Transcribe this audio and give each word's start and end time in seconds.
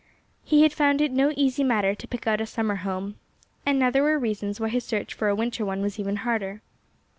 He 0.43 0.63
had 0.63 0.73
found 0.73 0.99
it 0.99 1.11
no 1.11 1.31
easy 1.35 1.63
matter 1.63 1.93
to 1.93 2.07
pick 2.07 2.25
out 2.25 2.41
a 2.41 2.47
summer 2.47 2.77
home. 2.77 3.19
And 3.67 3.77
now 3.77 3.91
there 3.91 4.01
were 4.01 4.17
reasons 4.17 4.59
why 4.59 4.69
his 4.69 4.83
search 4.83 5.13
for 5.13 5.27
a 5.29 5.35
winter 5.35 5.63
one 5.63 5.83
was 5.83 5.99
even 5.99 6.15
harder. 6.25 6.63